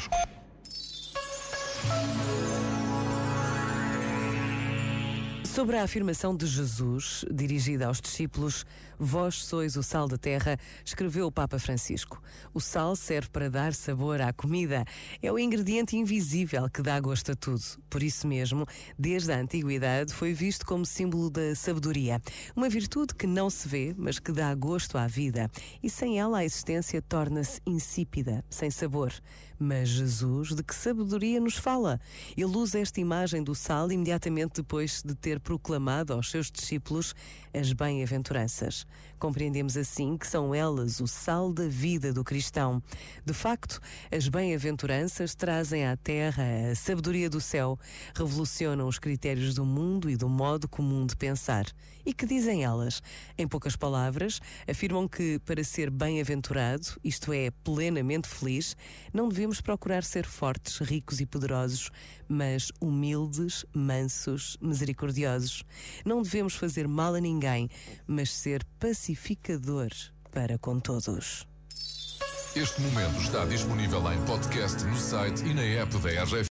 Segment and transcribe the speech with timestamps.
[0.00, 0.39] Marsz.
[5.54, 8.64] Sobre a afirmação de Jesus, dirigida aos discípulos,
[9.02, 12.22] Vós sois o sal da terra, escreveu o Papa Francisco.
[12.52, 14.84] O sal serve para dar sabor à comida.
[15.22, 17.62] É o ingrediente invisível que dá gosto a tudo.
[17.88, 18.66] Por isso mesmo,
[18.98, 22.20] desde a antiguidade, foi visto como símbolo da sabedoria.
[22.54, 25.50] Uma virtude que não se vê, mas que dá gosto à vida.
[25.82, 29.14] E sem ela a existência torna-se insípida, sem sabor.
[29.58, 31.98] Mas Jesus, de que sabedoria nos fala?
[32.36, 37.14] Ele usa esta imagem do sal imediatamente depois de ter proclamado aos seus discípulos
[37.52, 38.86] as bem-aventuranças.
[39.18, 42.82] Compreendemos assim que são elas o sal da vida do cristão.
[43.24, 47.78] De facto, as bem-aventuranças trazem à terra a sabedoria do céu,
[48.14, 51.66] revolucionam os critérios do mundo e do modo comum de pensar.
[52.04, 53.02] E que dizem elas?
[53.36, 58.76] Em poucas palavras, afirmam que para ser bem-aventurado, isto é, plenamente feliz,
[59.12, 61.90] não devemos procurar ser fortes, ricos e poderosos,
[62.28, 65.29] mas humildes, mansos, misericordiosos.
[66.04, 67.68] Não devemos fazer mal a ninguém,
[68.06, 69.90] mas ser pacificador
[70.30, 71.46] para com todos.
[72.56, 76.48] Este momento está disponível em podcast no site e na app da RGF.